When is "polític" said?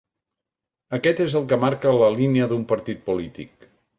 3.11-3.71